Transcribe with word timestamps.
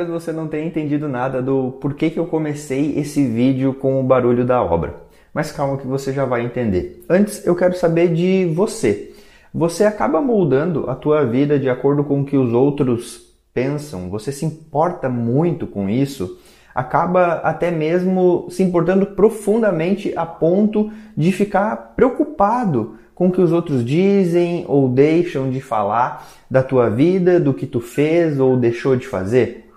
Talvez 0.00 0.08
você 0.08 0.32
não 0.32 0.48
tenha 0.48 0.66
entendido 0.66 1.08
nada 1.08 1.42
do 1.42 1.72
porquê 1.72 2.08
que 2.08 2.18
eu 2.18 2.26
comecei 2.26 2.98
esse 2.98 3.26
vídeo 3.26 3.74
com 3.74 4.00
o 4.00 4.02
barulho 4.02 4.44
da 4.44 4.62
obra. 4.62 4.94
Mas 5.32 5.52
calma 5.52 5.76
que 5.76 5.86
você 5.86 6.12
já 6.12 6.24
vai 6.24 6.44
entender. 6.44 7.04
Antes, 7.08 7.46
eu 7.46 7.54
quero 7.54 7.76
saber 7.76 8.08
de 8.08 8.46
você. 8.54 9.12
Você 9.52 9.84
acaba 9.84 10.20
moldando 10.20 10.88
a 10.88 10.94
tua 10.94 11.24
vida 11.24 11.58
de 11.58 11.68
acordo 11.68 12.02
com 12.02 12.20
o 12.20 12.24
que 12.24 12.36
os 12.36 12.52
outros 12.52 13.34
pensam? 13.52 14.08
Você 14.08 14.32
se 14.32 14.44
importa 14.44 15.08
muito 15.08 15.66
com 15.66 15.88
isso? 15.88 16.38
Acaba 16.74 17.34
até 17.34 17.70
mesmo 17.70 18.46
se 18.48 18.62
importando 18.62 19.06
profundamente 19.06 20.12
a 20.16 20.24
ponto 20.24 20.90
de 21.16 21.30
ficar 21.30 21.94
preocupado 21.94 22.96
com 23.14 23.28
o 23.28 23.32
que 23.32 23.40
os 23.40 23.52
outros 23.52 23.84
dizem 23.84 24.64
ou 24.66 24.88
deixam 24.88 25.50
de 25.50 25.60
falar 25.60 26.26
da 26.50 26.62
tua 26.62 26.88
vida, 26.88 27.38
do 27.38 27.52
que 27.52 27.66
tu 27.66 27.80
fez 27.80 28.40
ou 28.40 28.56
deixou 28.56 28.96
de 28.96 29.06
fazer? 29.06 29.69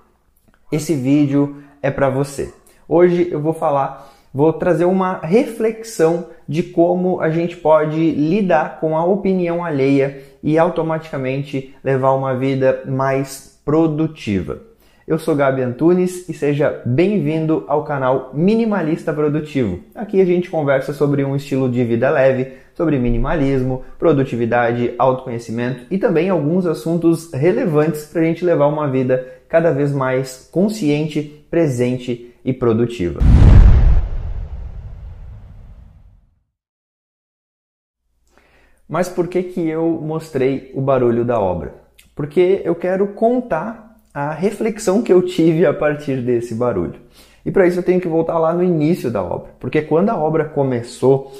Esse 0.73 0.95
vídeo 0.95 1.63
é 1.83 1.91
para 1.91 2.09
você. 2.09 2.51
Hoje 2.89 3.29
eu 3.31 3.39
vou 3.39 3.53
falar, 3.53 4.11
vou 4.33 4.51
trazer 4.51 4.85
uma 4.85 5.19
reflexão 5.19 6.27
de 6.49 6.63
como 6.63 7.21
a 7.21 7.29
gente 7.29 7.55
pode 7.55 8.11
lidar 8.11 8.79
com 8.79 8.97
a 8.97 9.05
opinião 9.05 9.63
alheia 9.63 10.23
e 10.41 10.57
automaticamente 10.57 11.75
levar 11.83 12.13
uma 12.13 12.35
vida 12.35 12.81
mais 12.87 13.61
produtiva. 13.63 14.72
Eu 15.05 15.19
sou 15.19 15.35
Gabi 15.35 15.61
Antunes 15.61 16.29
e 16.29 16.33
seja 16.33 16.81
bem-vindo 16.85 17.65
ao 17.67 17.83
canal 17.83 18.31
Minimalista 18.33 19.11
Produtivo. 19.11 19.81
Aqui 19.93 20.21
a 20.21 20.25
gente 20.25 20.49
conversa 20.49 20.93
sobre 20.93 21.25
um 21.25 21.35
estilo 21.35 21.69
de 21.69 21.83
vida 21.83 22.09
leve, 22.09 22.53
sobre 22.73 22.97
minimalismo, 22.97 23.83
produtividade, 23.99 24.95
autoconhecimento 24.97 25.83
e 25.91 25.97
também 25.97 26.29
alguns 26.29 26.65
assuntos 26.65 27.33
relevantes 27.33 28.05
para 28.05 28.21
a 28.21 28.23
gente 28.23 28.45
levar 28.45 28.67
uma 28.67 28.89
vida 28.89 29.27
cada 29.49 29.73
vez 29.73 29.91
mais 29.91 30.47
consciente, 30.49 31.45
presente 31.51 32.33
e 32.45 32.53
produtiva. 32.53 33.19
Mas 38.87 39.09
por 39.09 39.27
que, 39.27 39.43
que 39.43 39.67
eu 39.67 39.99
mostrei 40.01 40.71
o 40.73 40.79
barulho 40.79 41.25
da 41.25 41.37
obra? 41.41 41.73
Porque 42.15 42.61
eu 42.63 42.73
quero 42.73 43.07
contar 43.09 43.92
a 44.13 44.31
reflexão 44.31 45.01
que 45.01 45.11
eu 45.11 45.21
tive 45.21 45.65
a 45.65 45.73
partir 45.73 46.21
desse 46.21 46.53
barulho. 46.53 46.99
E 47.45 47.51
para 47.51 47.67
isso 47.67 47.79
eu 47.79 47.83
tenho 47.83 47.99
que 47.99 48.07
voltar 48.07 48.37
lá 48.37 48.53
no 48.53 48.63
início 48.63 49.11
da 49.11 49.23
obra, 49.23 49.51
porque 49.59 49.81
quando 49.81 50.09
a 50.09 50.17
obra 50.17 50.45
começou, 50.45 51.33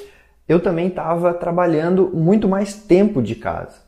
eu 0.48 0.60
também 0.60 0.88
estava 0.88 1.32
trabalhando 1.32 2.10
muito 2.12 2.48
mais 2.48 2.74
tempo 2.74 3.22
de 3.22 3.34
casa. 3.34 3.82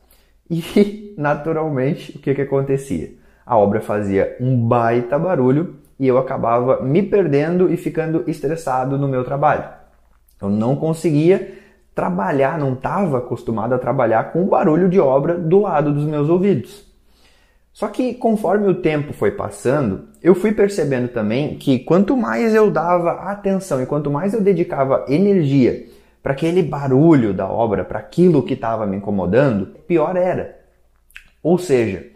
E, 0.48 1.14
naturalmente, 1.18 2.16
o 2.16 2.20
que, 2.20 2.34
que 2.34 2.42
acontecia? 2.42 3.26
a 3.46 3.56
obra 3.56 3.80
fazia 3.80 4.36
um 4.40 4.56
baita 4.66 5.16
barulho 5.16 5.76
e 6.00 6.06
eu 6.06 6.18
acabava 6.18 6.82
me 6.82 7.00
perdendo 7.00 7.72
e 7.72 7.76
ficando 7.76 8.28
estressado 8.28 8.98
no 8.98 9.06
meu 9.06 9.24
trabalho. 9.24 9.64
Eu 10.42 10.50
não 10.50 10.74
conseguia 10.74 11.56
trabalhar, 11.94 12.58
não 12.58 12.74
estava 12.74 13.18
acostumado 13.18 13.72
a 13.72 13.78
trabalhar 13.78 14.32
com 14.32 14.42
o 14.42 14.48
barulho 14.48 14.88
de 14.88 14.98
obra 14.98 15.38
do 15.38 15.60
lado 15.60 15.92
dos 15.92 16.04
meus 16.04 16.28
ouvidos. 16.28 16.84
Só 17.76 17.88
que 17.88 18.14
conforme 18.14 18.68
o 18.68 18.80
tempo 18.80 19.12
foi 19.12 19.32
passando, 19.32 20.08
eu 20.22 20.34
fui 20.34 20.50
percebendo 20.50 21.08
também 21.08 21.58
que 21.58 21.80
quanto 21.80 22.16
mais 22.16 22.54
eu 22.54 22.70
dava 22.70 23.10
atenção 23.30 23.82
e 23.82 23.84
quanto 23.84 24.10
mais 24.10 24.32
eu 24.32 24.40
dedicava 24.40 25.04
energia 25.06 25.86
para 26.22 26.32
aquele 26.32 26.62
barulho 26.62 27.34
da 27.34 27.46
obra, 27.46 27.84
para 27.84 27.98
aquilo 27.98 28.42
que 28.42 28.54
estava 28.54 28.86
me 28.86 28.96
incomodando, 28.96 29.66
pior 29.86 30.16
era. 30.16 30.58
Ou 31.42 31.58
seja, 31.58 32.06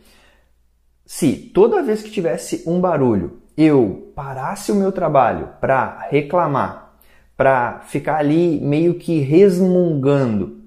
se 1.04 1.36
toda 1.36 1.82
vez 1.82 2.02
que 2.02 2.10
tivesse 2.10 2.64
um 2.66 2.80
barulho 2.80 3.42
eu 3.54 4.10
parasse 4.16 4.72
o 4.72 4.76
meu 4.76 4.90
trabalho 4.90 5.50
para 5.60 6.06
reclamar, 6.08 6.94
para 7.36 7.80
ficar 7.80 8.16
ali 8.16 8.58
meio 8.62 8.94
que 8.94 9.20
resmungando, 9.20 10.58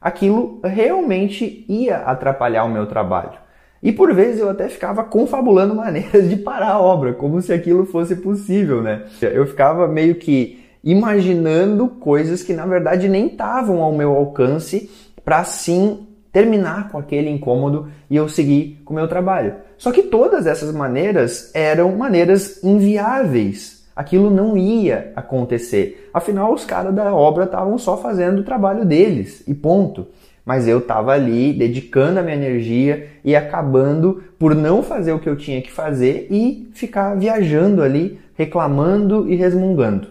aquilo 0.00 0.62
realmente 0.64 1.66
ia 1.68 1.98
atrapalhar 1.98 2.64
o 2.64 2.70
meu 2.70 2.86
trabalho. 2.86 3.39
E 3.82 3.92
por 3.92 4.14
vezes 4.14 4.40
eu 4.40 4.50
até 4.50 4.68
ficava 4.68 5.02
confabulando 5.04 5.74
maneiras 5.74 6.28
de 6.28 6.36
parar 6.36 6.72
a 6.72 6.80
obra, 6.80 7.14
como 7.14 7.40
se 7.40 7.52
aquilo 7.52 7.86
fosse 7.86 8.16
possível, 8.16 8.82
né? 8.82 9.04
Eu 9.22 9.46
ficava 9.46 9.88
meio 9.88 10.16
que 10.16 10.60
imaginando 10.82 11.88
coisas 11.88 12.42
que 12.42 12.52
na 12.52 12.66
verdade 12.66 13.08
nem 13.08 13.26
estavam 13.26 13.82
ao 13.82 13.92
meu 13.92 14.12
alcance 14.12 14.90
para 15.24 15.44
sim 15.44 16.06
terminar 16.32 16.90
com 16.90 16.98
aquele 16.98 17.28
incômodo 17.28 17.88
e 18.08 18.16
eu 18.16 18.28
seguir 18.28 18.80
com 18.84 18.92
o 18.92 18.96
meu 18.96 19.08
trabalho. 19.08 19.54
Só 19.76 19.90
que 19.90 20.02
todas 20.02 20.46
essas 20.46 20.72
maneiras 20.74 21.50
eram 21.54 21.96
maneiras 21.96 22.62
inviáveis. 22.62 23.80
Aquilo 23.96 24.30
não 24.30 24.56
ia 24.56 25.12
acontecer. 25.16 26.08
Afinal, 26.14 26.54
os 26.54 26.64
caras 26.64 26.94
da 26.94 27.14
obra 27.14 27.44
estavam 27.44 27.76
só 27.76 27.96
fazendo 27.96 28.40
o 28.40 28.44
trabalho 28.44 28.84
deles 28.84 29.42
e 29.46 29.54
ponto. 29.54 30.06
Mas 30.50 30.66
eu 30.66 30.78
estava 30.78 31.12
ali 31.12 31.52
dedicando 31.52 32.18
a 32.18 32.24
minha 32.24 32.34
energia 32.34 33.06
e 33.24 33.36
acabando 33.36 34.20
por 34.36 34.52
não 34.52 34.82
fazer 34.82 35.12
o 35.12 35.20
que 35.20 35.28
eu 35.28 35.36
tinha 35.36 35.62
que 35.62 35.70
fazer 35.70 36.26
e 36.28 36.68
ficar 36.74 37.14
viajando 37.14 37.84
ali, 37.84 38.18
reclamando 38.34 39.30
e 39.30 39.36
resmungando. 39.36 40.08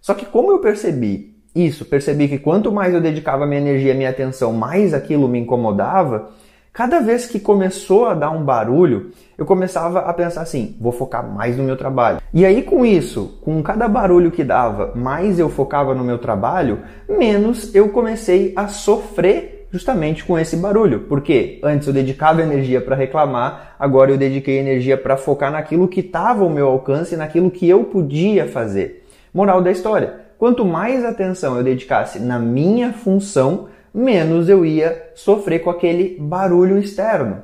Só 0.00 0.14
que 0.14 0.24
como 0.24 0.52
eu 0.52 0.60
percebi 0.60 1.34
isso, 1.52 1.84
percebi 1.84 2.28
que 2.28 2.38
quanto 2.38 2.70
mais 2.70 2.94
eu 2.94 3.00
dedicava 3.00 3.44
minha 3.44 3.60
energia, 3.60 3.92
minha 3.92 4.10
atenção, 4.10 4.52
mais 4.52 4.94
aquilo 4.94 5.26
me 5.26 5.40
incomodava. 5.40 6.30
Cada 6.78 7.00
vez 7.00 7.26
que 7.26 7.40
começou 7.40 8.06
a 8.06 8.14
dar 8.14 8.30
um 8.30 8.44
barulho, 8.44 9.10
eu 9.36 9.44
começava 9.44 9.98
a 9.98 10.12
pensar 10.12 10.42
assim: 10.42 10.76
vou 10.80 10.92
focar 10.92 11.28
mais 11.28 11.56
no 11.56 11.64
meu 11.64 11.76
trabalho. 11.76 12.20
E 12.32 12.46
aí, 12.46 12.62
com 12.62 12.86
isso, 12.86 13.36
com 13.42 13.60
cada 13.64 13.88
barulho 13.88 14.30
que 14.30 14.44
dava, 14.44 14.92
mais 14.94 15.40
eu 15.40 15.48
focava 15.48 15.92
no 15.92 16.04
meu 16.04 16.18
trabalho, 16.18 16.78
menos 17.08 17.74
eu 17.74 17.88
comecei 17.88 18.52
a 18.54 18.68
sofrer 18.68 19.66
justamente 19.72 20.24
com 20.24 20.38
esse 20.38 20.56
barulho. 20.56 21.00
Porque 21.08 21.58
antes 21.64 21.88
eu 21.88 21.92
dedicava 21.92 22.42
energia 22.42 22.80
para 22.80 22.94
reclamar, 22.94 23.74
agora 23.76 24.12
eu 24.12 24.16
dediquei 24.16 24.60
energia 24.60 24.96
para 24.96 25.16
focar 25.16 25.50
naquilo 25.50 25.88
que 25.88 25.98
estava 25.98 26.44
ao 26.44 26.48
meu 26.48 26.68
alcance, 26.68 27.16
naquilo 27.16 27.50
que 27.50 27.68
eu 27.68 27.82
podia 27.86 28.46
fazer. 28.46 29.04
Moral 29.34 29.60
da 29.60 29.72
história 29.72 30.28
quanto 30.38 30.64
mais 30.64 31.04
atenção 31.04 31.56
eu 31.56 31.64
dedicasse 31.64 32.20
na 32.20 32.38
minha 32.38 32.92
função, 32.92 33.66
menos 33.98 34.48
eu 34.48 34.64
ia 34.64 35.10
sofrer 35.14 35.60
com 35.60 35.70
aquele 35.70 36.16
barulho 36.18 36.78
externo. 36.78 37.42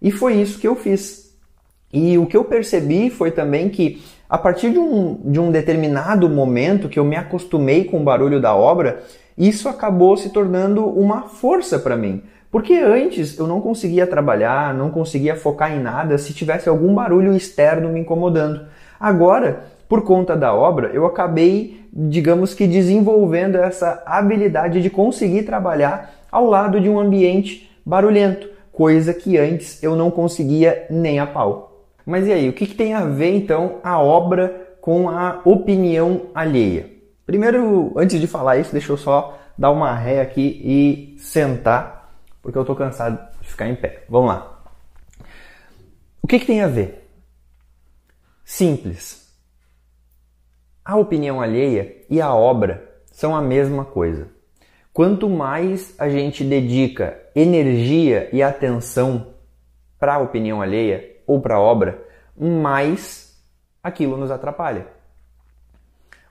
E 0.00 0.10
foi 0.10 0.34
isso 0.34 0.58
que 0.58 0.68
eu 0.68 0.76
fiz. 0.76 1.34
E 1.92 2.18
o 2.18 2.26
que 2.26 2.36
eu 2.36 2.44
percebi 2.44 3.10
foi 3.10 3.30
também 3.30 3.68
que, 3.68 4.02
a 4.28 4.36
partir 4.36 4.70
de 4.70 4.78
um, 4.78 5.14
de 5.24 5.40
um 5.40 5.50
determinado 5.50 6.28
momento 6.28 6.88
que 6.88 6.98
eu 6.98 7.04
me 7.04 7.16
acostumei 7.16 7.84
com 7.84 8.00
o 8.00 8.04
barulho 8.04 8.40
da 8.40 8.54
obra, 8.54 9.02
isso 9.36 9.68
acabou 9.68 10.16
se 10.16 10.30
tornando 10.30 10.84
uma 10.84 11.22
força 11.22 11.78
para 11.78 11.96
mim. 11.96 12.22
Porque 12.50 12.74
antes 12.74 13.38
eu 13.38 13.46
não 13.46 13.60
conseguia 13.60 14.06
trabalhar, 14.06 14.74
não 14.74 14.90
conseguia 14.90 15.36
focar 15.36 15.72
em 15.72 15.80
nada 15.80 16.16
se 16.16 16.32
tivesse 16.32 16.68
algum 16.68 16.94
barulho 16.94 17.36
externo 17.36 17.90
me 17.90 18.00
incomodando. 18.00 18.66
Agora 18.98 19.64
por 19.88 20.02
conta 20.02 20.36
da 20.36 20.54
obra, 20.54 20.88
eu 20.88 21.06
acabei, 21.06 21.88
digamos 21.92 22.54
que, 22.54 22.66
desenvolvendo 22.66 23.56
essa 23.56 24.02
habilidade 24.04 24.82
de 24.82 24.90
conseguir 24.90 25.44
trabalhar 25.44 26.14
ao 26.30 26.46
lado 26.46 26.80
de 26.80 26.88
um 26.90 27.00
ambiente 27.00 27.70
barulhento, 27.84 28.48
coisa 28.70 29.14
que 29.14 29.38
antes 29.38 29.82
eu 29.82 29.96
não 29.96 30.10
conseguia 30.10 30.86
nem 30.90 31.18
a 31.18 31.26
pau. 31.26 31.86
Mas 32.04 32.26
e 32.26 32.32
aí, 32.32 32.48
o 32.48 32.52
que, 32.52 32.66
que 32.66 32.74
tem 32.74 32.92
a 32.92 33.04
ver 33.04 33.34
então 33.34 33.76
a 33.82 33.98
obra 34.00 34.76
com 34.80 35.08
a 35.08 35.40
opinião 35.44 36.26
alheia? 36.34 36.90
Primeiro, 37.26 37.92
antes 37.96 38.20
de 38.20 38.26
falar 38.26 38.58
isso, 38.58 38.72
deixa 38.72 38.92
eu 38.92 38.96
só 38.96 39.38
dar 39.56 39.70
uma 39.70 39.92
ré 39.94 40.20
aqui 40.20 40.60
e 40.64 41.18
sentar, 41.18 42.14
porque 42.42 42.56
eu 42.56 42.62
estou 42.62 42.76
cansado 42.76 43.18
de 43.40 43.48
ficar 43.48 43.68
em 43.68 43.74
pé. 43.74 44.04
Vamos 44.08 44.28
lá. 44.28 44.62
O 46.22 46.26
que, 46.26 46.38
que 46.38 46.46
tem 46.46 46.62
a 46.62 46.68
ver? 46.68 47.10
Simples. 48.44 49.27
A 50.88 50.96
opinião 50.96 51.38
alheia 51.38 51.96
e 52.08 52.18
a 52.18 52.34
obra 52.34 52.82
são 53.12 53.36
a 53.36 53.42
mesma 53.42 53.84
coisa. 53.84 54.28
Quanto 54.90 55.28
mais 55.28 55.94
a 55.98 56.08
gente 56.08 56.42
dedica 56.42 57.20
energia 57.36 58.30
e 58.32 58.42
atenção 58.42 59.34
para 59.98 60.14
a 60.14 60.18
opinião 60.18 60.62
alheia 60.62 61.16
ou 61.26 61.42
para 61.42 61.56
a 61.56 61.60
obra, 61.60 62.02
mais 62.34 63.38
aquilo 63.82 64.16
nos 64.16 64.30
atrapalha. 64.30 64.86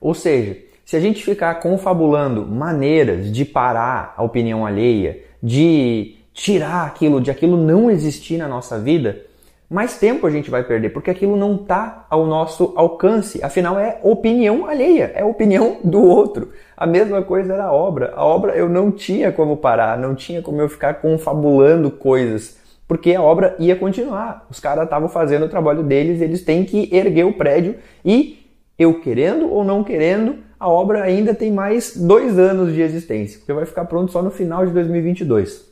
Ou 0.01 0.15
seja, 0.15 0.57
se 0.83 0.95
a 0.95 0.99
gente 0.99 1.23
ficar 1.23 1.53
confabulando 1.59 2.43
maneiras 2.43 3.31
de 3.31 3.45
parar 3.45 4.15
a 4.17 4.23
opinião 4.23 4.65
alheia, 4.65 5.23
de 5.41 6.17
tirar 6.33 6.87
aquilo, 6.87 7.21
de 7.21 7.29
aquilo 7.29 7.57
não 7.57 7.91
existir 7.91 8.39
na 8.39 8.47
nossa 8.47 8.79
vida, 8.79 9.23
mais 9.69 9.99
tempo 9.99 10.25
a 10.25 10.29
gente 10.29 10.49
vai 10.49 10.63
perder, 10.63 10.91
porque 10.91 11.11
aquilo 11.11 11.35
não 11.35 11.55
está 11.55 12.05
ao 12.09 12.25
nosso 12.25 12.73
alcance. 12.77 13.43
Afinal, 13.43 13.77
é 13.77 13.99
opinião 14.01 14.65
alheia, 14.65 15.11
é 15.13 15.25
opinião 15.25 15.79
do 15.83 16.01
outro. 16.01 16.53
A 16.75 16.87
mesma 16.87 17.21
coisa 17.21 17.53
era 17.53 17.65
a 17.65 17.73
obra. 17.73 18.13
A 18.15 18.23
obra 18.23 18.55
eu 18.55 18.69
não 18.69 18.91
tinha 18.91 19.29
como 19.31 19.57
parar, 19.57 19.97
não 19.97 20.15
tinha 20.15 20.41
como 20.41 20.61
eu 20.61 20.69
ficar 20.69 20.95
confabulando 20.95 21.91
coisas, 21.91 22.57
porque 22.87 23.13
a 23.13 23.21
obra 23.21 23.57
ia 23.59 23.75
continuar. 23.75 24.45
Os 24.49 24.59
caras 24.59 24.85
estavam 24.85 25.09
fazendo 25.09 25.45
o 25.45 25.49
trabalho 25.49 25.83
deles, 25.83 26.21
eles 26.21 26.43
têm 26.43 26.63
que 26.63 26.89
erguer 26.95 27.25
o 27.25 27.33
prédio 27.33 27.75
e 28.05 28.47
eu 28.79 29.01
querendo 29.01 29.51
ou 29.51 29.65
não 29.65 29.83
querendo, 29.83 30.37
a 30.57 30.69
obra 30.69 31.03
ainda 31.03 31.35
tem 31.35 31.51
mais 31.51 31.97
dois 31.97 32.39
anos 32.39 32.73
de 32.73 32.81
existência, 32.81 33.39
porque 33.39 33.51
vai 33.51 33.65
ficar 33.65 33.85
pronto 33.85 34.11
só 34.11 34.21
no 34.21 34.31
final 34.31 34.65
de 34.65 34.71
2022. 34.71 35.67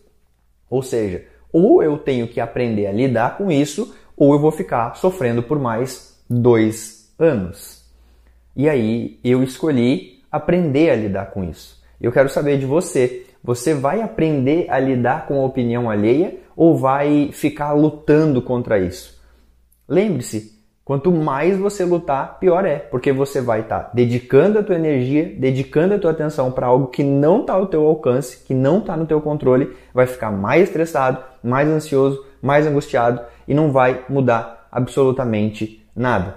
Ou 0.69 0.83
seja, 0.83 1.23
ou 1.57 1.81
eu 1.81 1.97
tenho 1.97 2.27
que 2.27 2.41
aprender 2.41 2.85
a 2.85 2.91
lidar 2.91 3.37
com 3.37 3.49
isso, 3.49 3.95
ou 4.17 4.33
eu 4.33 4.39
vou 4.39 4.51
ficar 4.51 4.93
sofrendo 4.97 5.41
por 5.41 5.57
mais 5.57 6.21
dois 6.29 7.15
anos. 7.17 7.89
E 8.53 8.67
aí 8.67 9.21
eu 9.23 9.41
escolhi 9.41 10.21
aprender 10.29 10.89
a 10.89 10.97
lidar 10.97 11.27
com 11.27 11.45
isso. 11.45 11.81
Eu 12.01 12.11
quero 12.11 12.27
saber 12.27 12.59
de 12.59 12.65
você. 12.65 13.25
Você 13.41 13.73
vai 13.73 14.01
aprender 14.01 14.65
a 14.69 14.77
lidar 14.77 15.27
com 15.27 15.39
a 15.39 15.45
opinião 15.45 15.89
alheia 15.89 16.35
ou 16.57 16.77
vai 16.77 17.29
ficar 17.31 17.71
lutando 17.71 18.41
contra 18.41 18.77
isso? 18.77 19.17
Lembre-se, 19.87 20.54
Quanto 20.85 21.11
mais 21.11 21.57
você 21.57 21.83
lutar, 21.83 22.37
pior 22.39 22.63
é, 22.63 22.75
porque 22.75 23.11
você 23.11 23.41
vai 23.41 23.61
estar 23.61 23.79
tá 23.85 23.91
dedicando 23.91 24.59
a 24.59 24.63
tua 24.63 24.75
energia, 24.75 25.33
dedicando 25.35 25.95
a 25.95 25.97
tua 25.97 26.11
atenção 26.11 26.51
para 26.51 26.67
algo 26.67 26.89
que 26.89 27.03
não 27.03 27.41
está 27.41 27.53
ao 27.53 27.65
teu 27.65 27.87
alcance, 27.87 28.45
que 28.45 28.53
não 28.53 28.77
está 28.77 28.95
no 28.95 29.07
teu 29.07 29.19
controle, 29.19 29.75
vai 29.91 30.05
ficar 30.05 30.29
mais 30.29 30.65
estressado, 30.65 31.17
mais 31.43 31.67
ansioso, 31.67 32.23
mais 32.39 32.67
angustiado 32.67 33.19
e 33.47 33.53
não 33.55 33.71
vai 33.71 34.05
mudar 34.07 34.67
absolutamente 34.71 35.83
nada. 35.95 36.35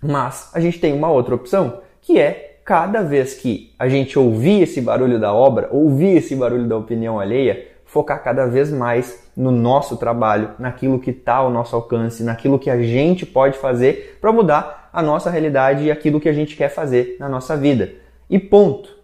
Mas 0.00 0.48
a 0.54 0.60
gente 0.60 0.78
tem 0.78 0.92
uma 0.92 1.10
outra 1.10 1.34
opção, 1.34 1.80
que 2.00 2.20
é 2.20 2.60
cada 2.64 3.02
vez 3.02 3.34
que 3.34 3.74
a 3.76 3.88
gente 3.88 4.16
ouvir 4.16 4.62
esse 4.62 4.80
barulho 4.80 5.18
da 5.18 5.34
obra, 5.34 5.68
ouvir 5.72 6.18
esse 6.18 6.36
barulho 6.36 6.68
da 6.68 6.76
opinião 6.76 7.18
alheia, 7.18 7.66
focar 7.84 8.22
cada 8.22 8.46
vez 8.46 8.70
mais 8.70 9.21
no 9.36 9.50
nosso 9.50 9.96
trabalho, 9.96 10.50
naquilo 10.58 10.98
que 10.98 11.10
está 11.10 11.36
ao 11.36 11.50
nosso 11.50 11.74
alcance, 11.74 12.22
naquilo 12.22 12.58
que 12.58 12.70
a 12.70 12.82
gente 12.82 13.24
pode 13.24 13.58
fazer 13.58 14.18
para 14.20 14.32
mudar 14.32 14.90
a 14.92 15.02
nossa 15.02 15.30
realidade 15.30 15.84
e 15.84 15.90
aquilo 15.90 16.20
que 16.20 16.28
a 16.28 16.32
gente 16.32 16.54
quer 16.54 16.68
fazer 16.68 17.16
na 17.18 17.28
nossa 17.28 17.56
vida. 17.56 17.92
E 18.28 18.38
ponto. 18.38 19.00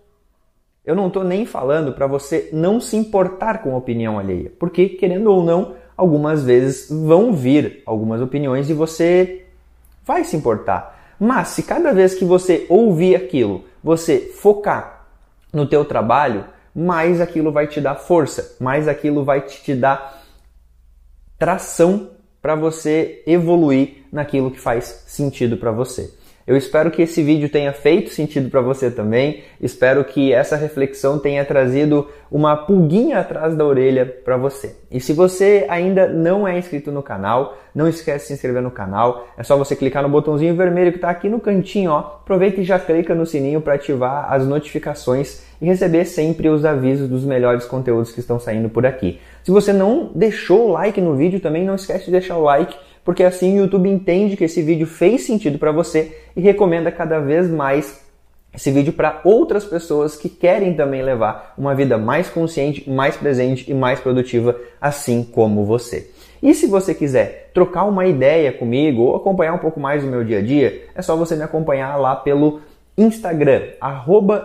Eu 0.84 0.94
não 0.94 1.08
estou 1.08 1.22
nem 1.22 1.44
falando 1.44 1.92
para 1.92 2.06
você 2.06 2.48
não 2.52 2.80
se 2.80 2.96
importar 2.96 3.62
com 3.62 3.74
a 3.74 3.76
opinião 3.76 4.18
alheia, 4.18 4.50
porque, 4.58 4.88
querendo 4.88 5.30
ou 5.30 5.44
não, 5.44 5.74
algumas 5.96 6.44
vezes 6.44 6.88
vão 6.90 7.32
vir 7.32 7.82
algumas 7.84 8.22
opiniões 8.22 8.70
e 8.70 8.72
você 8.72 9.44
vai 10.04 10.24
se 10.24 10.36
importar. 10.36 10.98
Mas 11.20 11.48
se 11.48 11.62
cada 11.62 11.92
vez 11.92 12.14
que 12.14 12.24
você 12.24 12.64
ouvir 12.68 13.16
aquilo, 13.16 13.64
você 13.82 14.18
focar 14.18 15.06
no 15.52 15.66
teu 15.66 15.84
trabalho, 15.84 16.44
mais 16.74 17.20
aquilo 17.20 17.50
vai 17.50 17.66
te 17.66 17.80
dar 17.80 17.96
força, 17.96 18.56
mais 18.60 18.86
aquilo 18.86 19.24
vai 19.24 19.40
te 19.40 19.74
dar 19.74 20.17
tração 21.38 22.10
para 22.42 22.54
você 22.54 23.22
evoluir 23.26 24.04
naquilo 24.12 24.50
que 24.50 24.60
faz 24.60 25.04
sentido 25.06 25.56
para 25.56 25.70
você. 25.70 26.12
Eu 26.48 26.56
espero 26.56 26.90
que 26.90 27.02
esse 27.02 27.22
vídeo 27.22 27.50
tenha 27.50 27.74
feito 27.74 28.08
sentido 28.08 28.48
para 28.48 28.62
você 28.62 28.90
também. 28.90 29.42
Espero 29.60 30.02
que 30.02 30.32
essa 30.32 30.56
reflexão 30.56 31.18
tenha 31.18 31.44
trazido 31.44 32.08
uma 32.32 32.56
pulguinha 32.56 33.18
atrás 33.18 33.54
da 33.54 33.66
orelha 33.66 34.06
para 34.24 34.38
você. 34.38 34.74
E 34.90 34.98
se 34.98 35.12
você 35.12 35.66
ainda 35.68 36.08
não 36.08 36.48
é 36.48 36.58
inscrito 36.58 36.90
no 36.90 37.02
canal, 37.02 37.58
não 37.74 37.86
esquece 37.86 38.24
de 38.24 38.28
se 38.28 38.32
inscrever 38.32 38.62
no 38.62 38.70
canal. 38.70 39.28
É 39.36 39.42
só 39.42 39.58
você 39.58 39.76
clicar 39.76 40.02
no 40.02 40.08
botãozinho 40.08 40.56
vermelho 40.56 40.90
que 40.90 40.96
está 40.96 41.10
aqui 41.10 41.28
no 41.28 41.38
cantinho, 41.38 41.90
ó. 41.90 41.98
Aproveita 41.98 42.62
e 42.62 42.64
já 42.64 42.78
clica 42.78 43.14
no 43.14 43.26
sininho 43.26 43.60
para 43.60 43.74
ativar 43.74 44.32
as 44.32 44.46
notificações 44.46 45.42
e 45.60 45.66
receber 45.66 46.06
sempre 46.06 46.48
os 46.48 46.64
avisos 46.64 47.10
dos 47.10 47.26
melhores 47.26 47.66
conteúdos 47.66 48.10
que 48.10 48.20
estão 48.20 48.40
saindo 48.40 48.70
por 48.70 48.86
aqui. 48.86 49.20
Se 49.44 49.50
você 49.50 49.70
não 49.70 50.10
deixou 50.14 50.68
o 50.68 50.72
like 50.72 50.98
no 50.98 51.14
vídeo, 51.14 51.40
também 51.40 51.62
não 51.62 51.74
esquece 51.74 52.06
de 52.06 52.12
deixar 52.12 52.38
o 52.38 52.42
like 52.42 52.74
porque 53.08 53.24
assim 53.24 53.54
o 53.54 53.62
YouTube 53.62 53.88
entende 53.88 54.36
que 54.36 54.44
esse 54.44 54.60
vídeo 54.60 54.86
fez 54.86 55.22
sentido 55.22 55.58
para 55.58 55.72
você 55.72 56.14
e 56.36 56.42
recomenda 56.42 56.92
cada 56.92 57.18
vez 57.18 57.48
mais 57.48 58.04
esse 58.54 58.70
vídeo 58.70 58.92
para 58.92 59.22
outras 59.24 59.64
pessoas 59.64 60.14
que 60.14 60.28
querem 60.28 60.74
também 60.74 61.00
levar 61.00 61.54
uma 61.56 61.74
vida 61.74 61.96
mais 61.96 62.28
consciente, 62.28 62.86
mais 62.90 63.16
presente 63.16 63.64
e 63.66 63.72
mais 63.72 63.98
produtiva, 63.98 64.60
assim 64.78 65.22
como 65.22 65.64
você. 65.64 66.10
E 66.42 66.52
se 66.52 66.66
você 66.66 66.94
quiser 66.94 67.50
trocar 67.54 67.84
uma 67.84 68.04
ideia 68.04 68.52
comigo 68.52 69.00
ou 69.00 69.16
acompanhar 69.16 69.54
um 69.54 69.58
pouco 69.58 69.80
mais 69.80 70.02
do 70.02 70.10
meu 70.10 70.22
dia 70.22 70.40
a 70.40 70.42
dia, 70.42 70.84
é 70.94 71.00
só 71.00 71.16
você 71.16 71.34
me 71.34 71.42
acompanhar 71.42 71.96
lá 71.96 72.14
pelo 72.14 72.60
Instagram, 72.94 73.68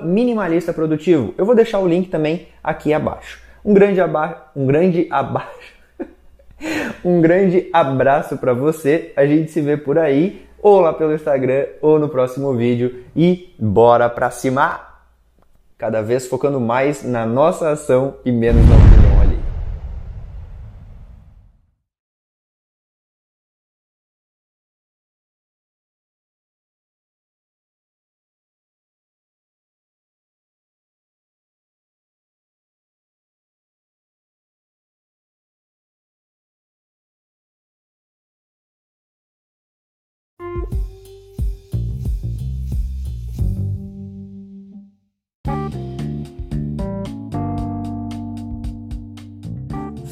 minimalista 0.03 0.71
produtivo. 0.71 1.33
Eu 1.37 1.45
vou 1.45 1.53
deixar 1.53 1.79
o 1.79 1.87
link 1.87 2.07
também 2.07 2.47
aqui 2.63 2.93
abaixo. 2.93 3.41
Um 3.65 3.73
grande 3.73 3.99
abaixo, 3.99 4.37
um 4.55 4.65
grande 4.65 5.05
abaixo. 5.11 5.82
Um 7.03 7.21
grande 7.21 7.69
abraço 7.73 8.37
para 8.37 8.53
você. 8.53 9.11
A 9.15 9.25
gente 9.25 9.51
se 9.51 9.61
vê 9.61 9.77
por 9.77 9.97
aí, 9.97 10.45
ou 10.61 10.79
lá 10.79 10.93
pelo 10.93 11.13
Instagram, 11.13 11.65
ou 11.81 11.99
no 11.99 12.09
próximo 12.09 12.53
vídeo. 12.53 13.03
E 13.15 13.53
bora 13.59 14.09
pra 14.09 14.31
cima! 14.31 14.79
Cada 15.77 16.01
vez 16.01 16.27
focando 16.27 16.59
mais 16.59 17.03
na 17.03 17.25
nossa 17.25 17.71
ação 17.71 18.15
e 18.23 18.31
menos 18.31 18.63
na 18.69 18.92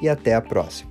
e 0.00 0.08
até 0.08 0.34
a 0.34 0.40
próxima. 0.40 0.87